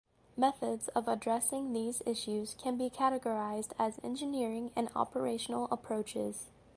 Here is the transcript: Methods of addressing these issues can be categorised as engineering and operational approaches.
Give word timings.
Methods 0.35 0.87
of 0.95 1.07
addressing 1.07 1.73
these 1.73 2.01
issues 2.07 2.55
can 2.55 2.75
be 2.75 2.89
categorised 2.89 3.73
as 3.77 3.99
engineering 4.03 4.71
and 4.75 4.89
operational 4.95 5.67
approaches. 5.69 6.49